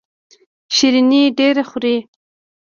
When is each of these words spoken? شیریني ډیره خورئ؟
شیریني 0.75 1.21
ډیره 1.37 1.63
خورئ؟ 1.69 1.95